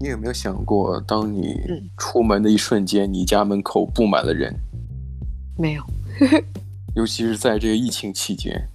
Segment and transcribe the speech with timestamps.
[0.00, 1.60] 你有没有想过，当你
[1.96, 4.54] 出门的一瞬间，你家门口布满了人？
[5.56, 5.82] 没有，
[6.94, 8.68] 尤其是在这个疫情期间。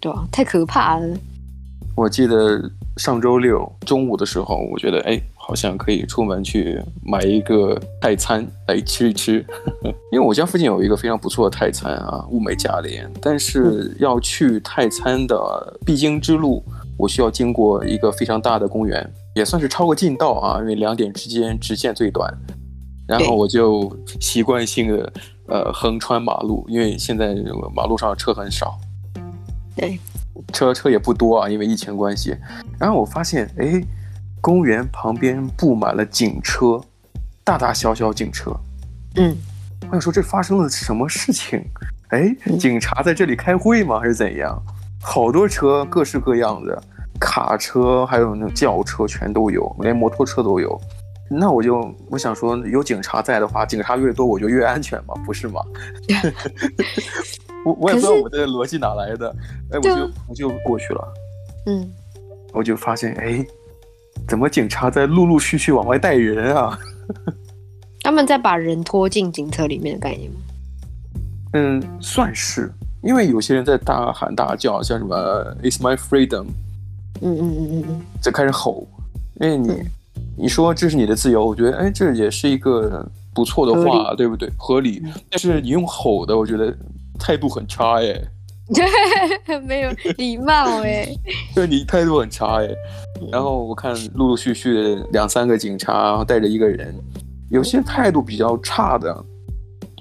[0.00, 1.16] 对啊，太可怕了。
[1.94, 2.60] 我记得
[2.96, 9.44] 上周六中午的时候，我觉得哎，好像可以出门去买一个泰餐来吃一吃，
[10.10, 13.08] 因为我家附近有一个非常不错的泰餐啊，物美价廉。
[13.22, 16.64] 但是要去泰餐的必经之路，
[16.96, 22.28] 我需要经过一个非常大的公园，也算是超个近道啊，因为两点之间直线最短。
[23.06, 25.12] 然后我就习惯性的
[25.46, 27.34] 呃横穿马路，因为现在
[27.74, 28.78] 马路上车很少。
[29.76, 29.98] 对。
[30.52, 32.36] 车车也不多啊，因为疫情关系。
[32.78, 33.82] 然后我发现，哎，
[34.40, 36.80] 公园旁边布满了警车，
[37.42, 38.52] 大大小小警车。
[39.16, 39.36] 嗯，
[39.82, 41.60] 我想说这发生了什么事情？
[42.10, 43.98] 哎，警察在这里开会吗？
[43.98, 44.62] 还是怎样？
[45.02, 46.80] 好多车，各式各样的
[47.44, 50.80] 卡车，还有那种轿车，全都有，连摩托车都有。
[51.30, 55.60] 那我就我想说，有警察在的话，警察越多，我就越安全嘛， 不是吗？
[57.64, 59.28] 我我也不知道我这个逻辑哪来的，
[59.70, 61.14] 哎，我就我就过去了，
[61.66, 61.90] 嗯，
[62.52, 63.44] 我就发现，哎，
[64.26, 66.78] 怎么警察在陆陆续续往外带人啊？
[68.02, 70.36] 他们在把人拖进警车里面的概念吗？
[71.54, 75.16] 嗯，算是，因为有些人在大喊大叫，像什么
[75.62, 76.46] "It's my freedom"，
[77.22, 78.86] 嗯嗯嗯嗯嗯，在开始吼，
[79.40, 79.86] 因为你、嗯、
[80.36, 84.50] 你说这是你的自由，我觉得，哎，这也是一个不错的话，对不对？
[84.56, 86.74] 合理，但是你用吼的，我觉得。
[87.20, 88.24] 态度很差耶，
[88.72, 91.08] 对， 没有礼貌哎，
[91.52, 92.68] 对你态度很差哎。
[93.32, 96.94] 然后我看陆陆续续两三个警察，然后带着一个人，
[97.50, 99.24] 有些态度比较差的，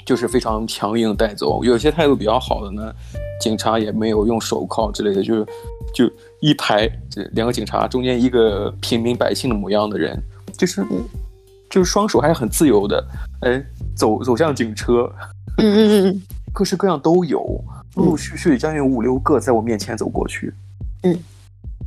[0.06, 2.94] 就是非常强硬带走；有些态度比较好的呢，
[3.42, 5.44] 警察也没有用手铐之类的，就是
[5.98, 6.08] 就
[6.42, 10.16] 一排这两个警察中间一个平民百姓的模样的人，
[10.56, 10.86] 就是
[11.72, 13.04] 就是双手还是很自由的，
[13.42, 15.11] 哎，走走向警车，
[15.58, 16.21] 嗯嗯嗯。
[16.54, 17.39] 各式各样都有，
[17.95, 20.54] 陆陆续续将近五六个在我面前走过去，
[21.02, 21.17] 嗯，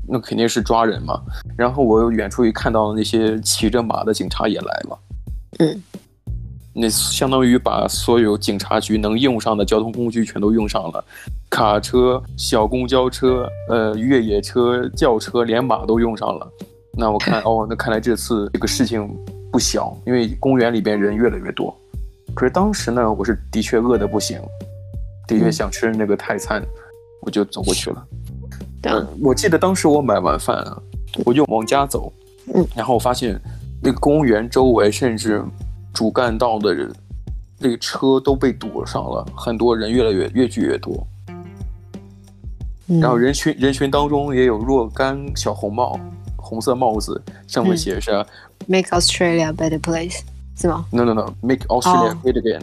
[0.09, 1.21] 那肯定是抓人嘛。
[1.57, 4.99] 然后我远处一看到那些骑着马的警察也来了，
[5.59, 5.83] 嗯，
[6.73, 11.05] 那相当于把所有警察局能用上的交通工具全都用上了，
[11.61, 16.51] 卡车、小公交车、呃越野车、轿车，连马都用上了。
[16.97, 19.07] 那我看 哦，那看来这次这个事情
[19.53, 21.77] 不小，因为公园里边人越来越多。
[22.33, 24.41] 可是当时呢，我是的确饿得不行，
[25.29, 26.69] 的确想吃那个泰餐，嗯、
[27.21, 28.03] 我就走过去了。
[28.81, 30.83] 但、嗯、我记得当时我买完饭啊，
[31.27, 32.11] 我就往家走，
[32.55, 33.39] 嗯，然后我发现
[33.83, 35.45] 那个公园周围甚至
[35.93, 36.91] 主干道的人，
[37.59, 41.07] 那个车都被堵上了，很多人越来越越聚越多。
[42.91, 45.99] 嗯、然后人群人群当中也有若干小红帽，
[46.37, 48.27] 红色帽子，上面写着、嗯、
[48.67, 50.21] “Make Australia a Better Place”。
[50.61, 52.63] 是吗？No No No，Make Australia Great Again。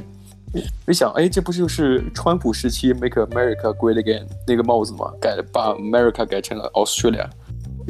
[0.86, 5.12] 你想，哎，这不就是川普时期 Make America Great Again 那个帽子吗？
[5.20, 7.28] 改把 America 改成了 Australia，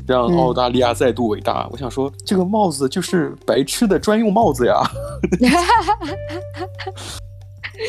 [0.07, 1.63] 让澳大利亚再度伟大。
[1.63, 4.81] 嗯、我想说，这个帽子就是白痴的专用帽子呀！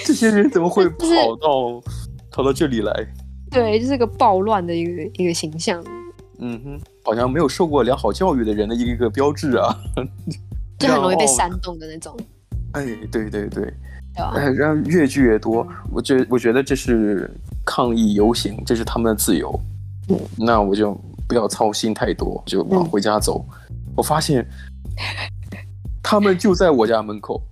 [0.05, 1.07] 这些人怎么会跑
[1.41, 1.83] 到
[2.31, 3.07] 跑到这里来？
[3.51, 5.83] 对，就是个暴乱的一个一个形象。
[6.41, 9.77] 嗯哼，好像没有受过良好教育的人的一个一个标志啊。
[10.79, 12.17] 就很容易被煽动的那种，
[12.71, 13.73] 哎，对对对，对
[14.15, 14.33] 吧？
[14.39, 17.29] 然后越聚越多，我觉我觉得这是
[17.67, 19.61] 抗议游行，这是他们的自由，
[20.09, 23.45] 嗯，那我就不要操心太多，就往回家走。
[23.71, 24.47] 嗯、我发现
[26.01, 27.43] 他们就在我家门口，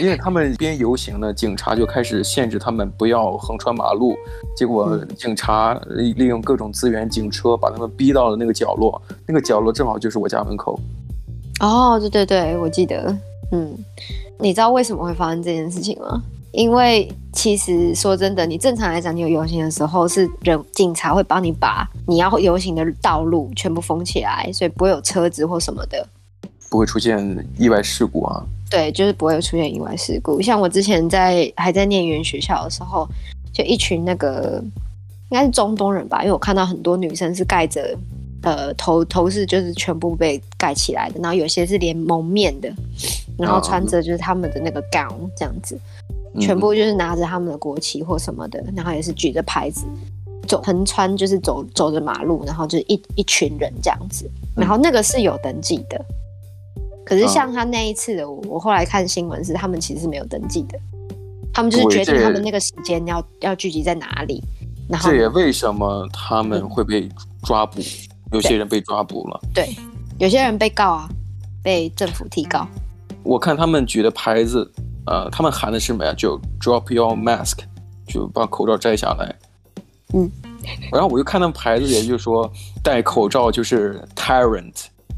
[0.00, 4.16] 因为他们边游行呢，警察就开始限制他们不要横穿马路，
[4.56, 10.78] 结果警察利用各种资源，警车把他们逼到了那个角落，那个角落正好就是我家门口。
[11.60, 13.16] 哦，对对对，我记得，
[13.52, 13.74] 嗯，
[14.38, 16.22] 你知道为什么会发生这件事情吗？
[16.52, 26.06] 因为其实说真的，你正常来讲，你有游行的时候，是人警察会帮你把你要游行的道路全部封起来，所以不会有车子或什么的，
[26.70, 28.44] 不会出现意外事故啊。
[28.70, 30.40] 对，就是不会出现意外事故。
[30.40, 33.08] 像我之前在还在念语言学校的时候，
[33.52, 34.62] 就一群那个
[35.30, 37.96] 应该是中东人吧，因为我看到很多女生是盖着。
[38.42, 42.72] 呃，头头饰就是全部被盖起来的，然后有些是连蒙面的，
[43.36, 45.76] 然后穿着就是他们的那个 gown 这样子，
[46.32, 49.84] 嗯、全部就是拿着他们的国旗或什么的，然后也是举着牌子
[50.46, 56.04] 走横穿，就是走走着马路，然后就是一一群人这样子，然后那个是有登记的，
[57.06, 60.78] 可是像他那一次的，我我后来看新闻是他们其实是没有登记的，
[61.54, 64.42] 他们就是决定他们那个时间要要聚集在哪里，
[64.88, 67.08] 然后这也为什么他们会被
[67.44, 67.80] 抓捕。
[68.32, 69.72] 有些人被抓捕了，对，
[70.18, 71.08] 有些人被告啊，
[71.62, 72.66] 被政府提告。
[73.22, 74.68] 我看他们举的牌子，
[75.06, 76.12] 呃，他们喊的是什么呀？
[76.12, 77.58] 就 “Drop your mask”，
[78.08, 79.32] 就把口罩摘下来。
[80.12, 80.28] 嗯，
[80.90, 82.50] 然后我就看他们牌子，也就是说
[82.82, 84.74] 戴口罩就是 tyrant，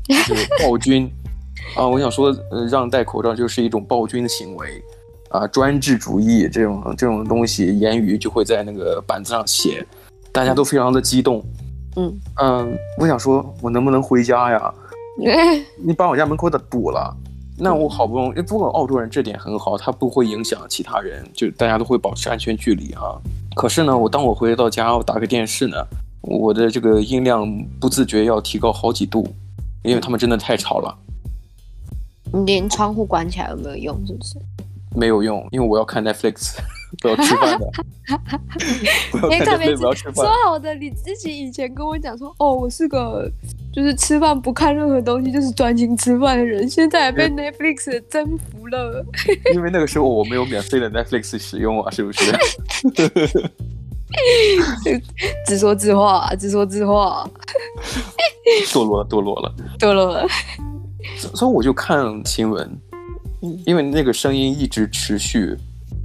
[0.07, 1.11] 就是暴君
[1.77, 1.87] 啊。
[1.87, 4.83] 我想说，呃，让戴口罩就是一种暴君的行为
[5.31, 9.87] 啊，专制主义这种这种东西，言语就会在那个板子上写，
[10.33, 11.45] 大家都非常的激动。
[11.97, 14.75] 嗯嗯，我想说，我能不能回家呀？
[15.85, 17.13] 你把我家门口的堵了，
[17.59, 23.19] 那我好不容易，不过澳洲人这点很好，他不会影响其他人，就大家都会保持安全距离啊。
[23.57, 25.77] 可是呢，我当我回到家，我打开电视呢，
[26.23, 27.45] 我的这个音量
[27.81, 29.27] 不自觉要提高好几度，
[29.83, 30.97] 因为他们真的太吵了。
[32.33, 34.07] 你连窗户关起来有没有用？
[34.07, 34.37] 是不是？
[34.97, 36.57] 没有用，因为我要看 Netflix。
[37.03, 37.67] 不要吃饭的，
[39.29, 39.93] 你特别说
[40.47, 43.31] 好的，你自己以前跟我讲说，哦，我是个
[43.71, 49.05] 就是吃饭不看任何东西，就是专心吃饭的人，现在被 Netflix 征服了。
[49.53, 52.25] 因为那个时候我没有免费的 Netflix 使用啊，是不是？
[55.45, 57.29] 自说自话，自说自话，
[58.73, 60.27] 堕落了，堕落了，堕落了。
[61.17, 62.71] 所以我就看新闻，
[63.67, 65.57] 因为那个声音一直持续。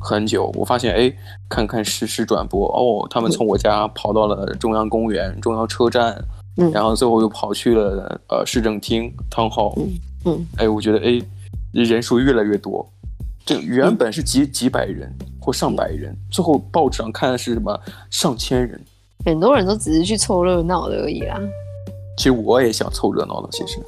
[0.05, 1.13] 很久，我发现，哎，
[1.47, 6.13] 看看实时转播，哦，他们从我家跑到了中央公园、中央车站，
[6.57, 9.93] 嗯，然后最后又跑去了呃市政厅 Town Hall，嗯
[10.25, 11.21] 嗯，哎，我觉得，哎，
[11.71, 12.85] 人数越来越多，
[13.45, 15.09] 这原本是几几百人
[15.39, 17.79] 或上百人，最后报纸上看的是什么
[18.09, 18.81] 上千人，
[19.25, 21.39] 很多人都只是去凑热闹的而已啦。
[22.17, 23.79] 其实我也想凑热闹的，其实。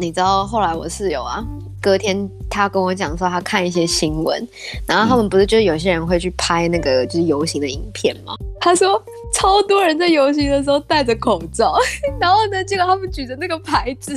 [0.00, 1.44] 你知道后来我室友啊，
[1.80, 4.48] 隔天他跟我讲说他看一些新闻，
[4.86, 8.34] 然后他们不是就有些人会去拍那个就是游行的影片吗？
[8.60, 11.74] 他说超多人在游行的时候戴着口罩，
[12.20, 14.14] 然后呢，结果他们举着那个牌子，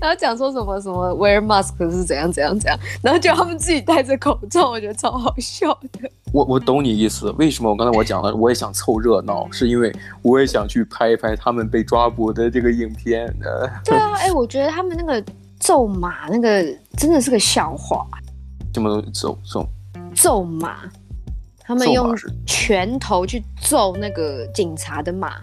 [0.00, 6.10] 然后讲说什么什么 wear mask 是怎样怎样怎样，然后就他们自己戴着口罩，我觉得超好笑的。
[6.32, 9.90] 我我懂你意思，为什么我刚才我讲了，我也想凑热闹， 是因为
[10.22, 13.26] 我也想去拍一拍他们被抓捕的这个影片。
[13.42, 15.24] 呃，对啊，哎，我觉得他们那个
[15.58, 16.64] 咒骂那个
[17.00, 18.06] 真的是个笑话。
[18.74, 19.66] 什么东西咒咒？
[20.14, 20.80] 咒马，
[21.58, 22.14] 他们用
[22.46, 25.38] 拳头去揍那个警察的马。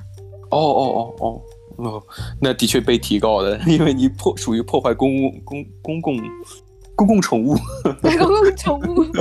[0.51, 1.41] 哦哦哦哦
[1.77, 2.03] 哦，
[2.39, 6.17] 那的确被提高了， 因为你破属于破坏公共公公共
[6.95, 7.55] 公共宠物。
[7.83, 9.03] 公共宠物。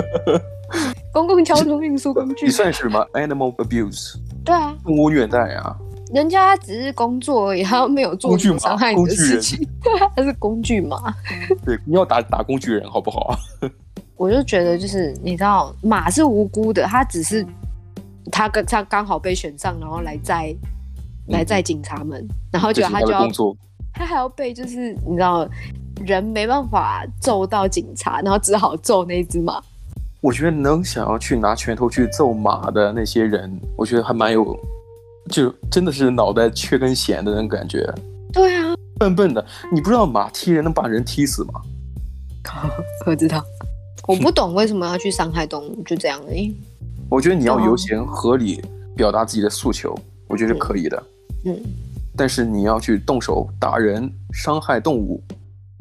[1.15, 4.17] 公共交通运输工具，你算是什么？Animal abuse？
[4.44, 5.75] 对啊，动物虐待啊！
[6.12, 9.67] 人家只是工作而已，他没有做伤害你的事情。
[10.14, 11.14] 他是工具嘛。
[11.64, 13.37] 对，你要打打工具人好不好？
[14.17, 17.44] 我就觉得，就是你知道，马是无辜的，他只是
[18.31, 20.56] 他跟他刚好被选上，然后来载、
[21.29, 23.32] 嗯、来载警察们，然后就他就要他，
[23.93, 25.47] 他还要被就是你知道，
[26.05, 29.61] 人没办法揍到警察，然后只好揍那只马。
[30.23, 34.59] 我觉得能想要去拿拳头去揍马的那些人，我觉得还蛮有，
[35.28, 37.93] 就真的是脑袋缺根弦的那种感觉。
[38.32, 41.61] 对啊，笨笨的，你不知道马踢人能把人踢死吗？
[43.06, 43.44] 我知道，
[44.06, 46.56] 我不懂为什么要去伤害动物，就这样而已。
[47.08, 48.62] 我觉得你要游行合理
[48.96, 49.96] 表达自己的诉求，
[50.28, 51.02] 我觉得是可以的。
[51.44, 51.55] 嗯。
[51.55, 51.62] 嗯，
[52.17, 55.23] 但是你要去动手打人、伤害动物，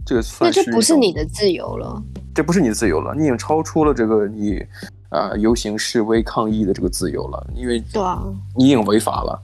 [0.06, 2.02] 这个算是那就不是你的自由了。
[2.34, 4.68] 这不是你的自由了，你已经超出了这个你啊、
[5.10, 8.22] 呃、游行示威抗议的这个自由了，因为对啊，
[8.56, 9.42] 你已经违法了，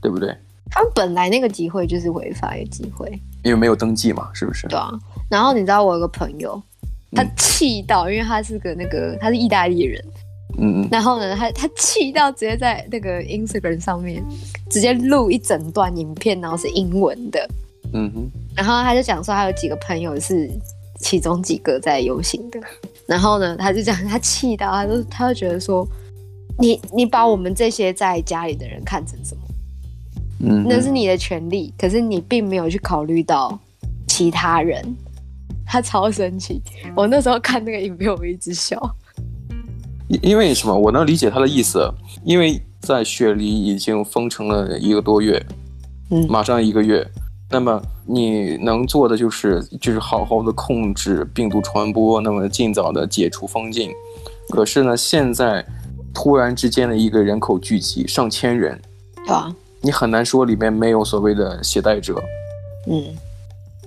[0.00, 0.36] 对不对？
[0.70, 3.08] 他们本来那个集会就是违法的集会，
[3.44, 4.66] 因为没有登记嘛，是不是？
[4.66, 4.90] 对啊。
[5.30, 6.60] 然后你知道我有个朋友，
[7.12, 10.04] 他气到，嗯、因为他是个那个他是意大利人，
[10.58, 10.88] 嗯嗯。
[10.90, 14.22] 然后呢，他他气到直接在那个 Instagram 上面
[14.68, 17.48] 直接录一整段影片，然后是英文的，
[17.94, 18.30] 嗯哼。
[18.56, 20.50] 然后他就讲说，他有几个朋友是。
[21.00, 22.60] 其中几个在游行的，
[23.06, 25.86] 然后呢，他就这样，他气到，他就他就觉得说，
[26.58, 29.42] 你你把我们这些在家里的人看成什么？
[30.40, 33.58] 嗯，那是你的权利，可是你并没有去考虑到
[34.06, 34.84] 其他人，
[35.64, 36.60] 他超生气。
[36.94, 38.78] 我那时候看那个影片，我一直笑。
[40.08, 40.78] 因因为什么？
[40.78, 41.90] 我能理解他的意思，
[42.24, 45.42] 因为在雪梨已经封城了一个多月，
[46.10, 47.06] 嗯，马上一个月。
[47.48, 53.90] 那么你能做的就是就是好好的控制病毒传播，那么尽早的解除封禁。
[54.50, 55.64] 可是呢，现在
[56.12, 58.80] 突然之间的一个人口聚集上千人，
[59.24, 62.20] 对啊，你很难说里面没有所谓的携带者。
[62.88, 63.04] 嗯，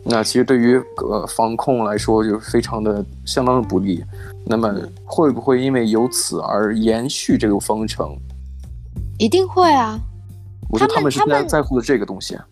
[0.04, 4.04] 那其实对于呃防控来说就非常的相当的不利。
[4.46, 4.74] 那么
[5.06, 8.18] 会不会因为由此而延续这个封城？
[9.18, 10.00] 一定会啊。
[10.70, 12.46] 我觉得他们是在在乎的这个东西啊。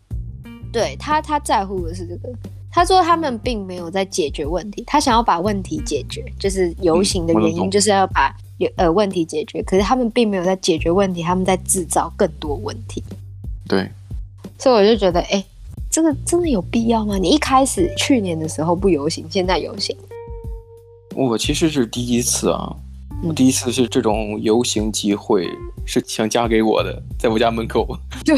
[0.72, 2.30] 对他，他在乎的是这个，
[2.72, 9.64] 他说他们并没有在解决问题，他想要把问题解决，就是游行的原因就是要把有呃问题解决。
[9.64, 13.04] 可是他们并没有在解决问题，他们在制造更多问题。
[13.68, 13.90] 对，
[14.58, 15.44] 所以我就觉得，哎，
[15.90, 17.18] 这个真的有必要吗？
[17.18, 19.96] 你一开始去年的时候不游行，现在游行。
[21.16, 22.76] 我其实是第一次啊，
[23.24, 25.50] 我第一次是这种游行集会，
[25.84, 27.98] 是想嫁给我的，在我家门口。
[28.24, 28.38] 对，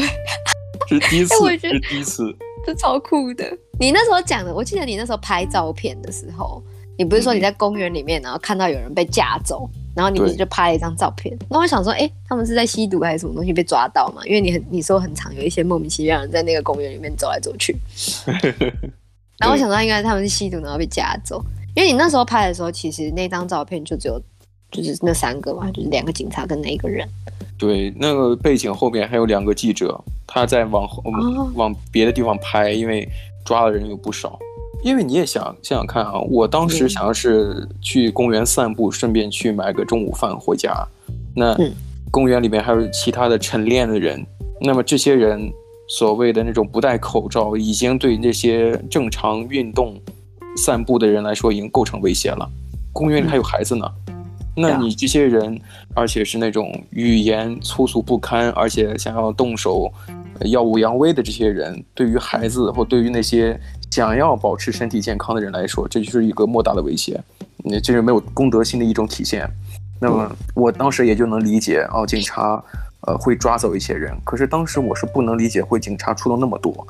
[0.88, 2.36] 是第一次，是第一次。
[2.66, 3.44] 这超酷的！
[3.78, 6.62] 你那时候讲的，我记得你那时候拍照片的时候，
[6.98, 11.34] 你不是说你在公园里面，然后看到有人被架走，然后你不是就拍了一张照片？
[11.48, 14.22] 那我想说，哎，他们是在吸毒还是什么东西被抓到嘛？
[14.26, 17.74] 因为你很你说很常有一些莫名其妙的人在那个公园里面走来走去，
[19.40, 21.42] 然后我想说应该他们是吸毒然后被架走，
[21.74, 24.20] 因为你那时候拍的时候，其实那张照片就只有
[24.70, 27.06] 就是那三个嘛，就是两个警察跟那一个人。
[27.58, 33.06] 对，那个背景后面还有两个记者，他在往后、哦、往别的地方拍，因为
[33.44, 34.38] 抓的人有不少。
[34.82, 40.72] 因为你也想想想看啊，我当时想的是去公园散步，顺便去买个中午饭回家。
[41.36, 41.54] 那
[42.10, 44.24] 公园里面还有其他的晨练的人，
[44.62, 45.52] 那么这些人
[45.86, 50.00] 所谓的那种不戴口罩，已经对那些正常运动、
[50.56, 52.48] 散步的人来说已经构成威胁了。
[52.90, 53.86] 公园里还有孩子呢。
[54.56, 55.58] 那你这些人，
[55.94, 59.90] 而且是那种语言粗俗不堪，而且想要动手
[60.46, 63.58] 耀武扬威的这些人，对于孩子或对于那些
[63.90, 67.20] 想要保持身体健康的人来说，这就是一个莫大的威胁。
[67.58, 69.48] 你这是没有公德心的一种体现。
[70.00, 72.62] 那么我当时也就能理解哦，警察
[73.06, 76.86] 呃会抓走一些人，可是当时我是不能理解会警察出动那么多，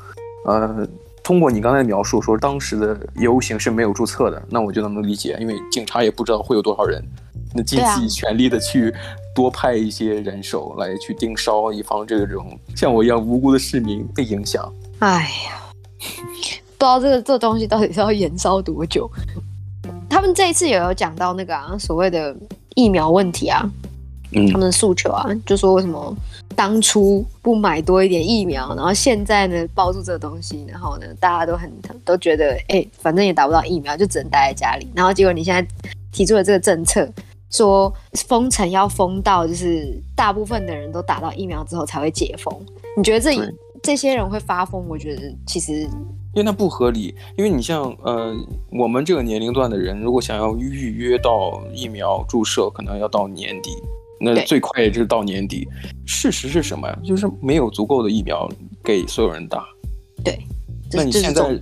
[0.47, 0.89] 呃。
[1.23, 7.03] 通过你刚才的描述说，当时的游行是没有注册的，那我就能理解，因为警察也不知道会有多少人，
[7.55, 8.93] 那尽自己全力的去
[9.35, 14.73] 多派一些人手来去盯梢，以防这种像我一样无辜的市民被影响。
[14.99, 15.61] 哎呀，
[15.99, 19.09] 不知道这个这东西到底是要延烧多久？
[20.09, 22.37] 他们这一次也有讲到那个啊，所谓的
[22.75, 23.71] 疫苗问题啊。
[24.33, 26.17] 嗯，他们的诉求啊，就说为什么
[26.57, 31.73] 当初不买多一点疫苗，然后现在呢抱住这个东西，然后呢大家都很
[32.05, 34.87] 都觉得，哎、欸，反正也打不到疫苗，就只能待在家里。
[34.95, 35.67] 然后结果你现在
[36.13, 37.09] 提出了这个政策，
[37.51, 37.93] 说
[38.27, 42.55] 封城要封到就是大部分的人都打到疫苗之后才会解封。
[42.97, 43.35] 你觉得这
[43.83, 44.87] 这些人会发疯？
[44.89, 48.37] 我觉得其实因为那不合理，因为你像呃
[48.71, 53.71] 我们这个年龄段的人，如果想要预约到疫苗注射，可能要到年底。
[54.21, 55.67] 那最快也就是到年底。
[56.07, 56.99] 事实是什么呀？
[57.03, 58.47] 就是没有足够的疫苗
[58.85, 59.65] 给所有人打。
[60.23, 60.39] 对，
[60.93, 61.59] 那你现在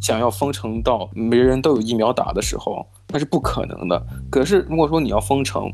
[0.00, 4.06] 想要封城到每人都有疫苗打的时候，那是不可能的。
[4.30, 5.72] 可是如果说你要封城，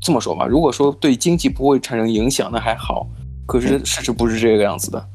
[0.00, 3.06] 这么说吧，如果说对经济不会产生影响，那还好。
[3.46, 5.08] 可是事实不是这个样子的，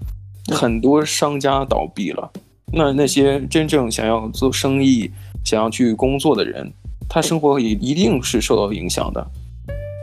[0.55, 2.31] 很多商家倒闭了。
[2.71, 5.11] 那那些真正想要做生意、
[5.43, 6.71] 想要去工作的人，
[7.09, 9.27] 他生活也一定是受到影响的。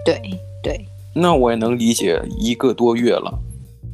[0.04, 0.20] 对。
[0.62, 3.38] 对，那我也能理解，一个多月了，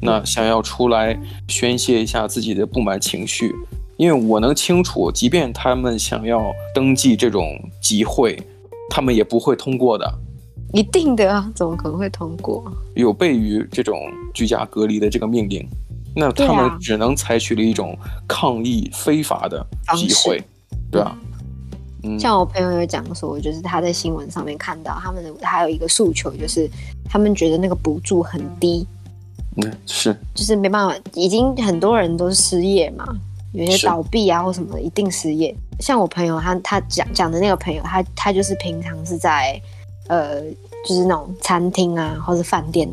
[0.01, 3.53] 那想要出来宣泄一下自己的不满情绪，
[3.97, 7.43] 因为我能清楚，即便他们想要登记这种
[7.81, 8.37] 集会，
[8.89, 10.19] 他们也不会通过的。
[10.73, 12.63] 一定的啊，怎么可能会通过？
[12.95, 13.97] 有悖于这种
[14.33, 15.65] 居家隔离的这个命令，
[16.15, 20.43] 那他们只能采取了一种抗议非法的集会，
[20.91, 21.01] 对
[22.13, 22.19] 吧？
[22.19, 26.69] 像我朋友有讲说，就是他在新闻上面看到他们的还有一个诉求，就是
[27.09, 28.85] 他们觉得那个补助很低，
[29.57, 33.05] 嗯，是，就是没办法，已经很多人都是失业嘛，
[33.53, 35.55] 有些倒闭啊或什么的，一定失业。
[35.79, 39.61] 像我朋友他他讲讲的那个朋友，他他就是平常是在
[40.07, 40.41] 呃，
[40.87, 42.87] 就是那种餐厅啊或者饭店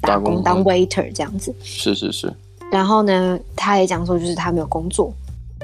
[0.00, 2.32] 打工当 waiter 这样子，是是是。
[2.70, 5.12] 然后呢，他也讲说，就是他没有工作，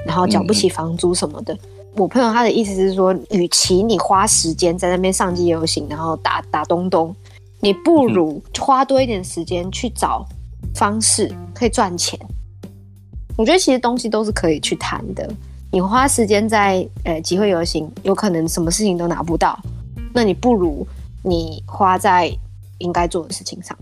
[0.05, 1.55] 然后缴不起房租什么的。
[1.55, 1.61] 嗯
[1.97, 7.15] 我朋友他的意思是说，与其你花时间在那边上街游行，然后打打东东，
[7.61, 10.27] 你不如花多一点时间去找
[10.75, 12.19] 方式可以赚钱。
[13.35, 15.27] 我觉得其实东西都是可以去谈的。
[15.73, 19.59] 你花时间在呃集会游行，有可能什么事情都拿不到，
[20.13, 20.87] 那你不如
[21.23, 22.31] 你花在
[22.79, 23.77] 应该做的事情上。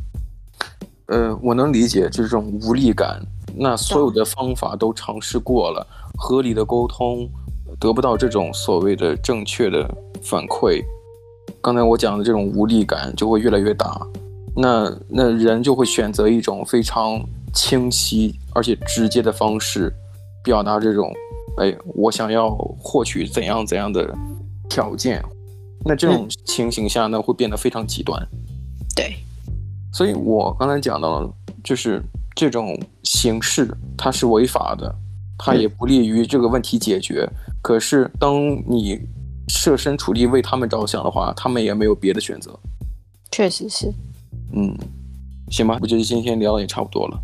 [1.06, 3.20] 呃，我能理解这种无力感。
[3.56, 7.28] 那所有的方法都尝试过了，合理的沟通。
[7.80, 9.88] 得不到这种所谓的正确的
[10.22, 10.82] 反馈，
[11.60, 14.00] 刚才我讲的这种无力感就会越来越大，
[14.56, 17.20] 那那人就会选择一种非常
[17.52, 19.92] 清晰而且直接的方式，
[20.42, 21.12] 表达这种，
[21.58, 24.14] 哎，我想要获取怎样怎样的
[24.68, 25.22] 条件，
[25.84, 28.20] 那这种情形下呢，会变得非常极端。
[28.94, 29.16] 对，
[29.92, 32.00] 所以我刚才讲到了，就是
[32.34, 34.94] 这种形式它是违法的。
[35.36, 37.28] 它也不利于这个问题解决。
[37.64, 38.34] 可是当
[38.68, 39.00] 你
[39.48, 42.60] 设身处地为他们着想的话，他们也没有别的选择。
[43.32, 43.90] 确实是。
[44.52, 44.76] 嗯，
[45.50, 47.18] 行吧，我觉得今天聊的也差不多了。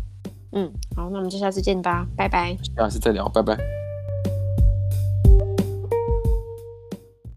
[0.53, 2.57] 嗯，好，那我们就下次见吧，拜拜。
[2.75, 3.80] 下次再聊，拜拜。